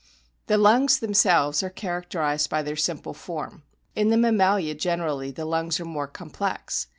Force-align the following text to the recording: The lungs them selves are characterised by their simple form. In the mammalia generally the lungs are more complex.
The 0.47 0.57
lungs 0.57 0.97
them 0.97 1.13
selves 1.13 1.61
are 1.61 1.69
characterised 1.69 2.49
by 2.49 2.63
their 2.63 2.75
simple 2.75 3.13
form. 3.13 3.61
In 3.95 4.09
the 4.09 4.17
mammalia 4.17 4.73
generally 4.73 5.29
the 5.29 5.45
lungs 5.45 5.79
are 5.79 5.85
more 5.85 6.07
complex. 6.07 6.87